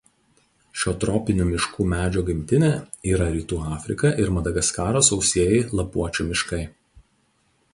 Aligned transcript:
Šio 0.83 0.91
tropinių 1.01 1.45
miškų 1.49 1.85
medžio 1.91 2.23
gimtinė 2.29 2.69
yra 3.11 3.27
rytų 3.35 3.59
Afrika 3.75 4.11
ir 4.25 4.33
Madagaskaro 4.39 5.03
sausieji 5.11 5.61
lapuočių 5.81 6.27
miškai. 6.31 6.63